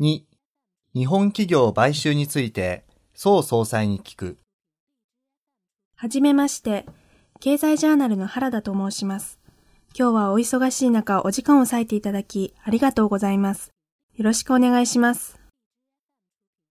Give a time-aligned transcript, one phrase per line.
[0.00, 0.24] 2、
[0.94, 4.38] 日本企業買収について、宋総裁に聞く。
[5.96, 6.86] はじめまして、
[7.40, 9.38] 経済ジャーナルの原田と申します。
[9.96, 13.70] 今日はお忙しい中、お時間を割いていただき、ありがとうございます。
[14.14, 15.38] よろしくお願いします。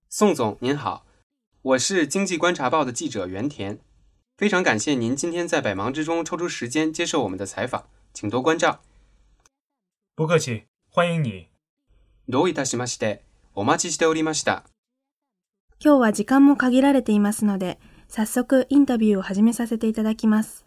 [0.10, 1.06] 宋总您好，
[1.62, 3.78] 我是经济观察报的记者原田，
[4.36, 8.82] 非常感谢您今天在百忙之中抽出时间接受我们的采访，请多关照。
[10.16, 11.51] 不客气，欢迎你。
[12.32, 13.22] どういたしまして、
[13.54, 14.64] お待ちしておりました。
[15.84, 20.66] 今日は時間も限られていますので、早速インタビューを始めさせていただきます。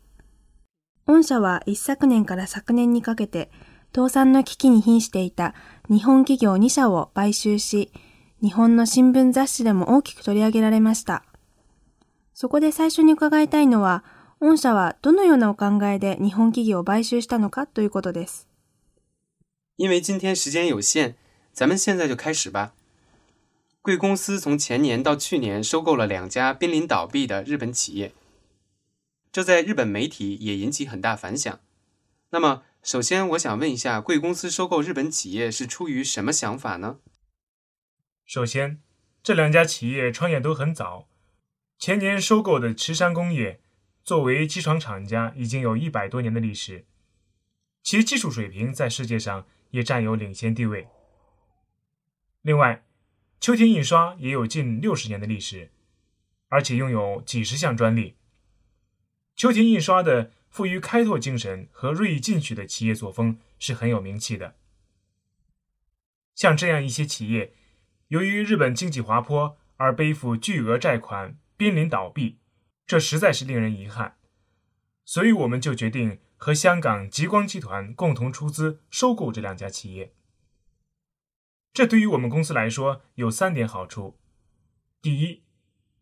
[1.06, 3.50] 御社は一昨年から昨年にかけて、
[3.96, 5.54] 倒産の危機に瀕していた
[5.88, 7.90] 日本企業2社を買収し、
[8.42, 11.24] 日本の新聞雑誌でも大きく取り上げられました。
[12.34, 14.04] そこで最初に伺いたいのは、
[14.38, 18.48] 御社はどのようなお考えで日本企業を買収したのかということです。
[19.78, 21.14] 因为今天时间有限，
[21.54, 22.74] 咱们现在就开始吧。
[23.80, 28.12] 贵公司从前年到去年收购了两家濒临倒闭的日本企业，
[29.30, 31.60] 这在日本媒体也引起很大反响。
[32.30, 36.98] 那么，首先我想问一下，贵公司收购日本企业是出于什么想法呢？
[38.26, 38.80] 首先，
[39.22, 41.06] 这两家企业创业都很早。
[41.78, 43.60] 前年收购的池山工业，
[44.02, 46.86] 作为机床厂家，已经有一百多年的历史，
[47.82, 50.88] 其技术水平在世界上也占有领先地位。
[52.44, 52.84] 另外，
[53.40, 55.70] 秋田印刷也有近六十年的历史，
[56.48, 58.16] 而且拥有几十项专利。
[59.34, 64.56] 秋田印刷的富于开拓精神和锐意进取的企业作风是很有名气的。
[66.34, 67.54] 像这样一些企业，
[68.08, 72.36] 由于日本经济滑坡而背负巨额债款，濒临倒闭，
[72.86, 74.18] 这实在是令人遗憾。
[75.06, 80.12] 所以，我们就决定和香港极光集团共同出资收购这两家企业。
[81.73, 84.17] 这对于我们公司来说有三点好处：
[85.01, 85.43] 第一，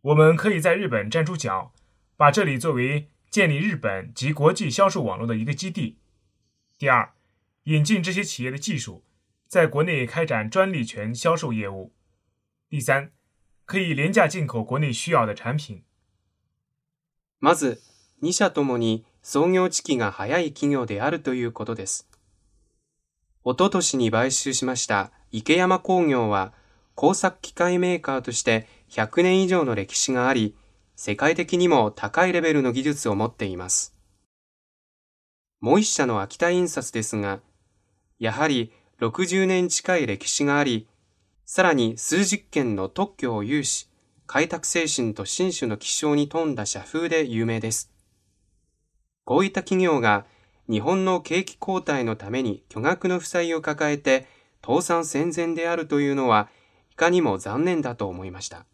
[0.01, 1.73] 我们可以在日本站住脚，
[2.15, 5.97] 把这里作为建立日本及国际销售网络的一个基地；
[6.77, 7.13] 第二，
[7.63, 9.03] 引进这些企业的技术，
[9.47, 11.91] 在国内开展专利权销售业务；
[12.69, 13.11] 第三，
[13.65, 15.83] 可以廉价进口国内需要的产品。
[17.39, 17.81] まず、
[18.23, 22.07] 2社ともに創業時期が早い企業であるということです。
[23.43, 26.52] おととしに買収しました 池山工業は
[26.94, 30.54] 工作機械メーカーとして100年以上の歴史があり、
[30.94, 33.94] 世界的にも高いレベルの技術を持っています。
[35.60, 37.40] もう一社の秋田印刷ですが、
[38.18, 40.86] やはり60年近い歴史があり、
[41.46, 43.88] さらに数十件の特許を有し、
[44.26, 47.90] 開拓精神と新種の気象に富んだ社風で有名です。
[49.24, 50.26] こういった企業が
[50.68, 54.26] 日本の景気後退のために巨額の負債を抱えて
[54.64, 56.48] 倒産寸前であるというのは
[56.90, 58.66] いかにも残念だと思いました。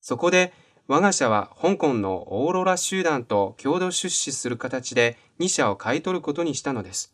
[0.00, 0.52] そこで
[0.88, 7.12] 我が社は香港のオーロラ集団と共同出資する形で2社を買い取ることにしたのです。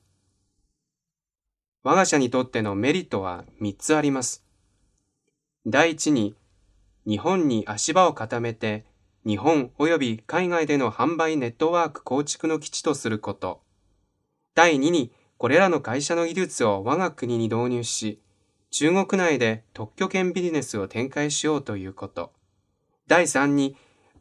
[1.85, 4.45] 我が社にとってのメリットは3つあります。
[5.67, 6.37] 第一に、
[7.07, 8.85] 日本に足場を固めて、
[9.27, 13.63] 日本及び海外での販売ネットワーク構築の基地とすること。
[14.55, 18.23] 第2に、これらの会社の技術を我が国に導入し、
[18.71, 22.33] 中国内で特許権ビジネスを展開しようということ。
[23.09, 23.75] 第3に、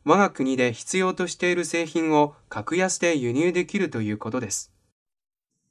[0.03, 4.73] 我が国で必要としている製品を格安で輸入できるということです。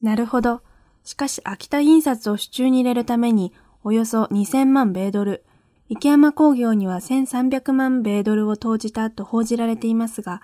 [0.00, 0.62] なるほど。
[1.02, 5.44] しかし、秋田印刷を手中に入れるために、およそ2000万米ドル、
[5.88, 10.42] 池山工業には1300万米ドルを投じたと報じられていますが、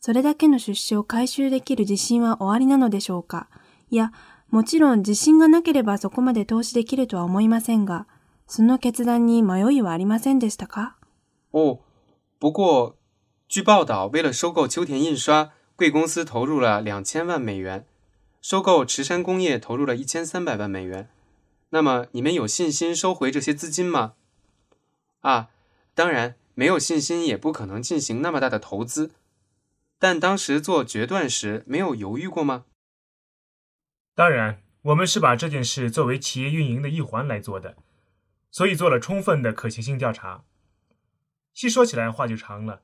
[0.00, 3.50] それだけの出資を回収できる自信はおありなのでしょうか？
[3.92, 4.12] いや、
[4.49, 8.07] もちろん自信がなければそこまで投資できるとは思いませんが、
[8.47, 10.95] その決断に迷いはありませんでしたか
[11.51, 11.79] 哦，
[12.39, 12.95] 不过
[13.49, 17.85] 据报道，为了收购秋田印刷，贵公司投入了两千万美元，
[18.41, 21.09] 收购池山工业投入了一千三百万美元。
[21.69, 24.13] 那么你们有信心收回这些资金吗？
[25.21, 25.49] 啊，
[25.95, 29.11] 当然，没有信心也不可能进行那么大的投资。
[29.97, 32.65] 但当时做决断时，没有犹豫过吗？
[34.20, 37.74] 当然，我们是把这件事作为企业运营的一环来做的，
[38.50, 40.44] 所以做了充分的可行性调查。
[41.54, 42.82] 细说起来话就长了，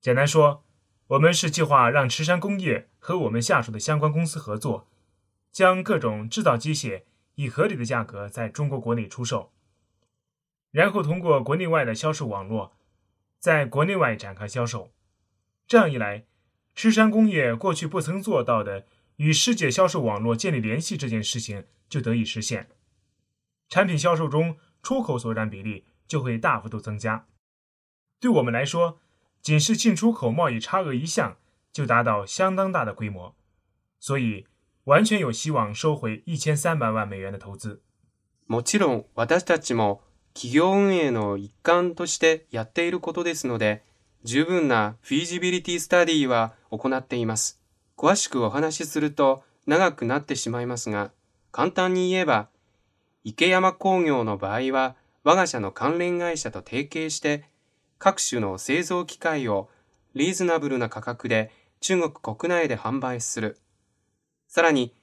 [0.00, 0.64] 简单说，
[1.08, 4.88] 我们是计划让池山工业和我们下属的相关公司合作，
[5.52, 7.02] 将各种制造机械
[7.34, 9.52] 以合理的价格在中国国内出售，
[10.70, 12.74] 然后通过国内外的销售网络，
[13.38, 14.94] 在国内外展开销售。
[15.66, 16.24] 这样一来，
[16.74, 18.86] 池山工业过去不曾做到的
[19.17, 22.69] 与世界销售网络建立联系这件事情就得以实现。
[23.67, 27.27] 产品销售中出口所占比例就会大幅度增加。
[28.19, 28.99] 对我们来说，
[29.41, 31.37] 仅是进出口贸易差额一项
[31.71, 33.35] 就达到相当大的规模，
[33.99, 34.45] 所以
[34.85, 37.81] 完全有希望收回一千三百万美元的投资。
[38.47, 40.01] もちろん私たちも
[40.33, 43.83] 企業運営の一環としてやっていることですので、
[44.23, 47.61] 十分なフィージビリティスタディは行っています。
[47.96, 51.10] 詳しくお話しすると長くなってしまいますが、
[51.52, 52.48] 簡単に言えば、
[53.22, 57.44] 池山工業の場合は我が社の関連会社と提携して
[57.98, 59.70] 各種の製造機械を
[60.14, 61.50] リーズナブルな価格で
[61.80, 63.58] 中国国内で販売する。
[64.48, 64.94] さらに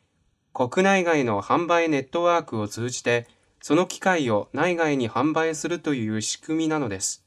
[0.54, 3.28] 国内外の販売ネットワークを通じて
[3.62, 7.26] その機械を内外に販売するという仕組みなのです。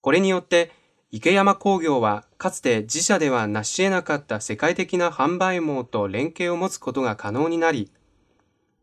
[0.00, 0.72] これによって
[1.12, 7.90] 池山工業はかつて自社では成し得なかった世界的な販売網と連携を持つことが可能になり、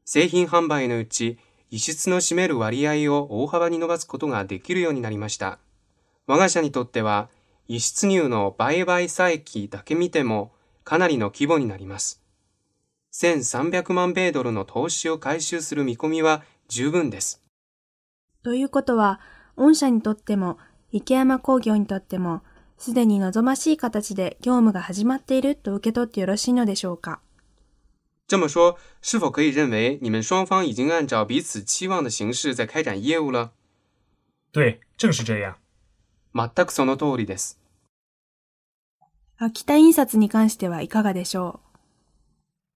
[0.04, 1.38] 製品販売のうち
[1.70, 5.60] 輸出の占める割合を大幅に伸ばすことができるようになりました。
[6.26, 7.30] 我が社にとっては
[7.70, 10.52] 輸出入の売買差益だけ見ても
[10.84, 12.22] かなりの規模になります。
[13.14, 17.42] 1300万米ドルの投資を回収する見込みは十分です。
[18.44, 19.20] ということは、
[19.56, 20.58] 御社にとっても
[20.92, 22.42] 池山工業にとっても、
[22.78, 27.19] すでに望ましい形で業務が始まっていると受け取ってよろしいのでしょうか？
[28.28, 33.51] 这么说，是否可以认为你们双方已经按照彼此期望的形式在开展业务了？
[34.51, 35.56] 对，正是这样。
[36.34, 37.57] 全くその通りです。
[39.38, 41.78] 秋田印刷に関してはいかがでしょう？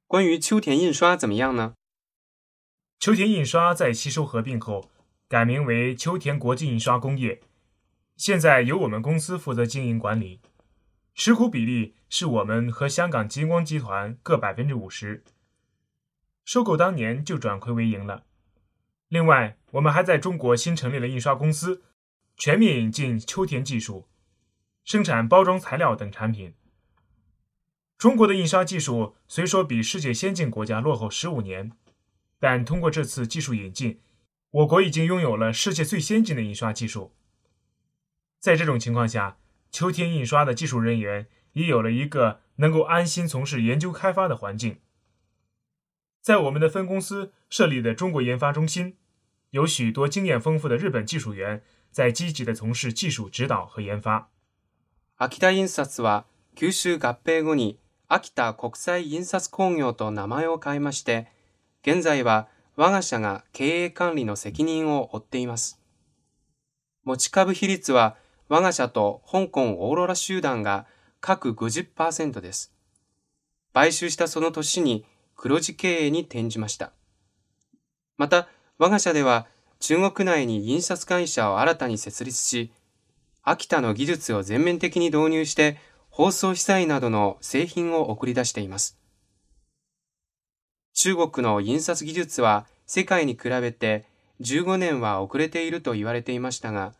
[0.07, 1.73] 关于秋田印刷怎么样呢？
[2.99, 4.85] 秋田印刷在吸收合并后，
[5.29, 7.41] 改名为秋田国际印刷工业。
[8.17, 10.41] 现在由我们公司负责经营管理，
[11.15, 15.23] 持股比例是我们和香港金光集团各百分之五十。
[16.45, 18.25] 收购当年就转亏为盈了。
[19.07, 21.83] 另外，我们还在中国新成立了印刷公司，
[22.37, 24.07] 全面引进秋田技术，
[24.83, 26.53] 生产包装材料等产品。
[27.97, 31.71] 中国的印刷技术虽说比世界先进国家落后十五年，
[32.39, 33.99] 但通过这次技术引进，
[34.49, 37.13] 我国已经拥有了世界最先进的印刷技术。
[38.40, 39.38] 在这种情况下，
[39.70, 44.78] 秋天印刷的技术人员也有了一个能够安心从事研究开发的环境。
[46.22, 48.96] 在我们的分公司设立的中国研发中心，
[49.50, 54.28] 有许多经验丰富的日本技术员在积极的从事技术指導和研发。
[55.18, 56.24] 秋田印刷は
[56.54, 57.78] 九州合併後に
[58.08, 61.28] 秋田国際印刷工業と名前を変えまして、
[61.82, 65.80] 現在は我が社が経営管理の責任を負っています。
[67.04, 68.16] 持ち株比率は
[68.51, 70.85] 我が社と香港オーロラ集団が
[71.21, 72.73] 各50%です。
[73.73, 75.05] 買収したその年に
[75.37, 76.91] 黒字経営に転じました。
[78.17, 79.47] また、我が社では
[79.79, 82.73] 中国内に印刷会社を新たに設立し、
[83.41, 85.77] 秋田の技術を全面的に導入して
[86.09, 88.99] 包装資材などの製品を送り出しています。
[90.93, 94.03] 中国の印刷技術は世界に比べて
[94.41, 96.91] 15年は遅れていると言われていましたが、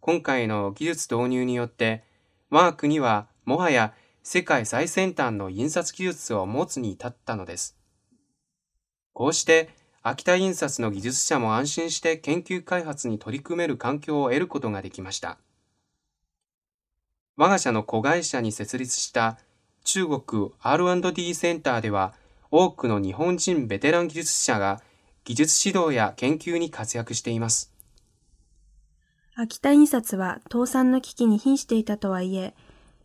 [0.00, 2.04] 今回の技術導入によって、
[2.50, 3.92] 我が国はもはや
[4.22, 7.76] 世界最先端の印刷技術を持つに至ったのです。
[9.12, 9.70] こうして
[10.02, 15.38] 秋田印刷の技術者も安心して研究開発に取り組める環境を得ることができました。
[17.36, 19.38] 我が社の子会社に設立した
[19.84, 22.14] 中国 R&D センターでは
[22.50, 24.82] 多くの日本人ベテラン技術者が
[25.24, 27.77] 技術指導や研究に活躍しています。
[29.40, 32.54] 秋田印刷は倒産の危機に瀕していたとはいえ、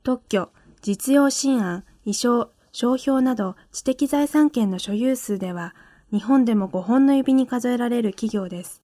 [0.02, 0.50] 特許、
[0.82, 5.76] 実用新案、衣装、商標など知的財産権の所有数では、
[6.12, 8.82] 日本でも5本の指に数えられる企業です。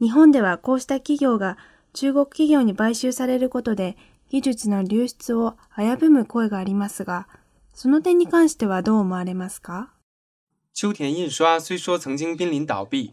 [0.00, 1.58] 日本ではこうした企業が
[1.92, 3.98] 中国企業に買収されることで
[4.30, 7.28] 技術の流出を危ぶむ声がありますが、
[7.74, 9.90] その点に関してはどう思われますか？
[10.74, 13.12] 秋田印刷虽说曾经濒临倒闭，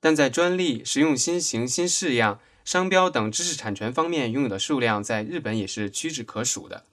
[0.00, 6.84] 但在专利、实用新型、新式样商标等知识产权方面拥有的数量，在日本也是屈指可数的。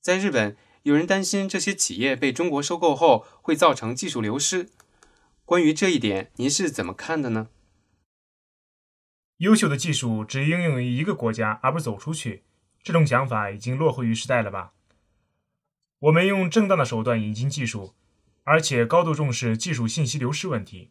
[0.00, 4.70] 在日本，有人担心这些企业被中国收购后会造成技术流失。
[5.44, 7.48] 关于这一点，您是怎么看的呢？
[9.36, 12.42] 优秀的技术只应用于一个国家，而不走出去，
[12.82, 14.72] 这种想法已经落后于时代了吧？
[16.00, 17.94] 我们用正当的手段引进技术，
[18.42, 20.90] 而且高度重视技术信息流失问题。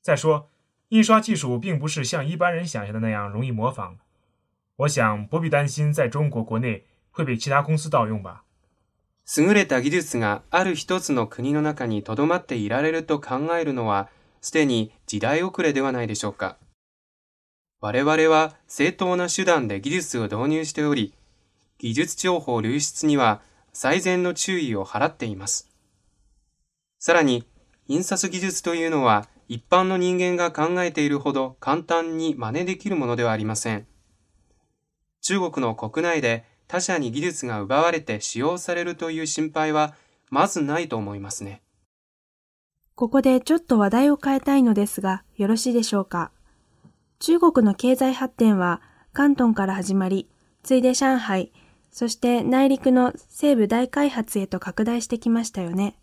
[0.00, 0.50] 再说。
[0.90, 3.96] 印刷技术并不是像一般人想象的那样容易模仿，
[4.76, 8.44] 我想不必担心在中国国内会被其他公司盗用吧。
[9.26, 14.08] 優れた技術がある一つの国の中に留まっていられると考えるのは
[14.40, 16.56] すでに時代遅れではないでしょうか。
[17.80, 21.12] 我々は正当な手段で技術を導入しており、
[21.76, 23.42] 技術情報流出には
[23.74, 25.68] 最善の注意を払っています。
[26.98, 27.44] さらに、
[27.86, 33.86] 印刷技術というのは一般の人間が考えているほど簡単に真似できるものではありません。
[35.22, 39.94] 中国の国内で他社に技術が奪われて使用されるという心配は
[40.30, 41.62] まずないと思いますね。
[42.94, 46.30] ここでちょっと話題を変えたいのですが、よろしいでしょうか？
[47.20, 50.28] 中国の経済発展は関東から始まり、
[50.62, 51.52] ついで上海、
[51.90, 55.98] そして内陸の西部大開発へと拡大してきましたよね。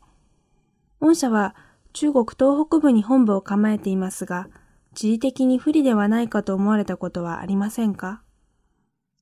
[1.00, 1.56] 御社は
[1.95, 4.49] 中国東北部に本部を構えていますが、
[4.95, 8.23] 地理的に不利ではないかと思われたことはありませんか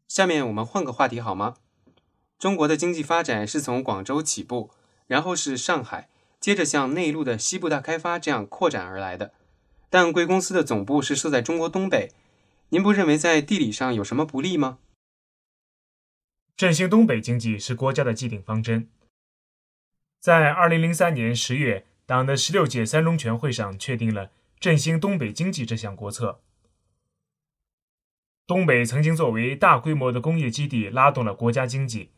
[0.07, 1.57] 下面我们换个话题好吗？
[2.39, 4.71] 中国的经济发展是从广州起步，
[5.07, 6.09] 然后是上海，
[6.41, 9.33] 接着向内陆的西部大开发这样扩展而来的。
[9.91, 12.13] 但贵公司的总部是设在中国东北，
[12.71, 14.79] 您不认为在地理上有什么不利吗？
[16.57, 18.89] 振兴东北经济是国家的既定方针。
[20.21, 26.42] 在二零零三年十月， 党的十六届三中全会上确定了振兴东北经济这项国策。
[28.46, 32.10] 东北曾经作为大规模的工业基地，拉动了国家经济，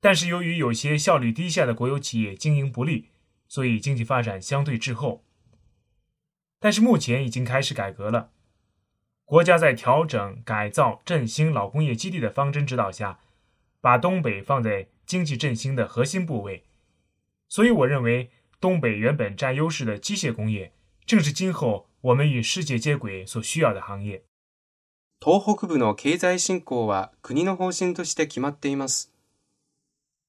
[0.00, 3.08] 但是由于有些效率低下的国有企业经营不力，
[3.48, 5.24] 所以经济发展相对滞后。
[6.60, 8.32] 但是目前已经开始改革了，
[9.24, 13.20] 国家在调整、改造、振兴老工业基地的方针指导下，
[13.80, 16.64] 把东北放在经济振兴的核心部位。
[17.48, 18.30] 所以，我认为
[18.64, 20.72] 东北原本占优势的机械工业，
[21.04, 24.22] 正是今后我们与世界接轨所需要的行业。
[25.20, 29.12] 東北部の経済振興は国の方針として決まっています。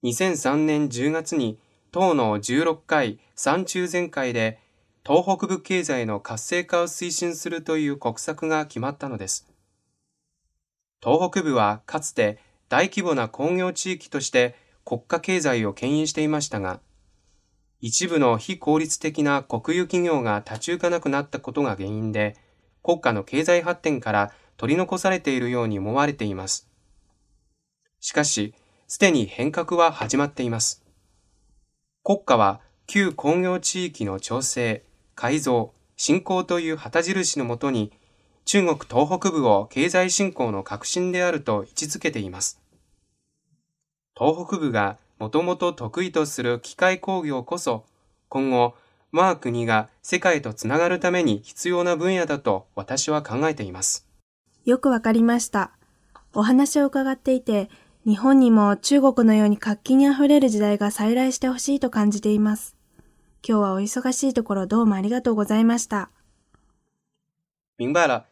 [0.04, 1.58] 2003年10月に
[1.94, 4.60] 党の16回三中全会で
[5.08, 9.48] 東北部経済の活性化を推進するという国策が決まったのです。
[11.02, 16.82] 東北部はかつて大規模な工業地域として国家経済を牽引していましたが、
[17.82, 22.36] 一部の非効率的な国有企業が立ち行かなくなったことが原因で、
[22.84, 26.70] 国家の経済発展から取り残されているように思われています。
[28.00, 28.54] しかし、
[28.88, 30.86] すでに変革は始まっています。
[32.04, 34.84] 国家は旧工業地域の調整、
[35.16, 37.92] 改造、振興という旗印のもとに、
[38.46, 42.62] 中国東北部を経済振興の核心であると位置づけています。
[44.16, 47.86] 東北部がもともと得意とする機械工業こそ、
[48.28, 48.76] 今後、
[49.12, 54.08] 我が国が世界とつながるために必要な分野だと私は考えています。
[54.66, 55.72] よくわかりました。
[56.34, 57.70] お話を伺っていて、
[58.06, 62.76] 日本にも中国のように活気にあふれる時代が再来してほしいと感じています。
[63.48, 66.10] 今日はお忙しいところどうもありがとうございました。
[67.78, 68.26] 明白了。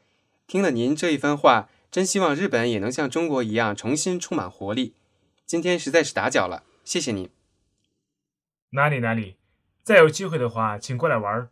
[0.47, 4.93] 听了您这一番话，真希望日本也能像中国一样重新充满活力。
[5.45, 7.29] 今天实在是打搅了，谢谢您。
[8.71, 9.37] 哪里哪里，
[9.83, 11.49] 再有机会的话，请过来玩。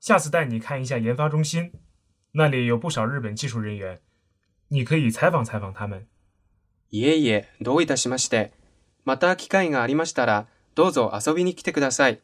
[0.00, 1.72] 下次带你看一下研发中心，
[2.32, 4.00] 那里有不少日本技术人员，
[4.68, 6.06] 你可以采访采访他们。
[6.90, 8.52] いえいえ、どういたしまして。
[9.04, 12.20] また機会がありましたら、どうぞ遊びに来てください。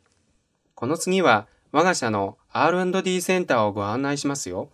[0.74, 4.70] この次は我が社の R&D センターをご案内しますよ。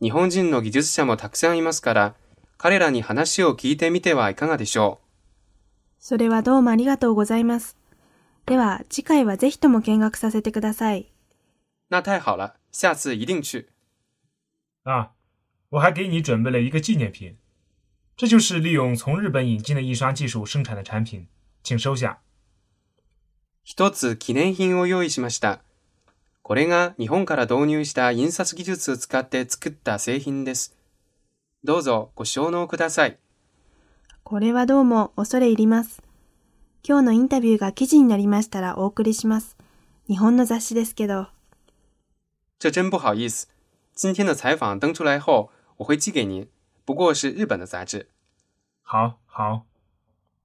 [0.00, 2.14] 日本人の技術者もたくさんいますから、
[2.58, 5.05] 彼らに話を聞いてみてはいかがでしょう。
[5.98, 7.76] それはどうもありがとうございます。
[8.46, 11.10] では、次回はぜひとも見学させてください。
[11.90, 13.68] 那太好了，下次一定去。
[14.84, 15.10] 啊，
[15.70, 17.36] 我还给你準備了一個紀念品，
[18.16, 21.26] 這就是利用從日本引進的印刷技術生產的產品，
[21.64, 22.18] 請收下。
[23.64, 25.60] 一つ記念品を用意しました。
[26.42, 30.76] これが日本から導入した印刷技術を使って作った製品です。
[31.64, 33.18] どうぞご承納ください。
[34.28, 36.02] これはどうも恐れ入ります。
[36.82, 39.56] 今日のインタビューが記事になりましたらお送りします。
[40.08, 41.28] 日本の雑誌ですけど。
[42.58, 43.46] 这真不好意思。
[43.94, 46.48] 今天的采访登出来后，我会寄给您。
[46.84, 48.08] 不过是日本的杂志。
[48.82, 49.62] 好、好。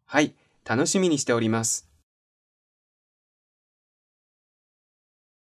[0.05, 1.89] はい、楽しみにしております。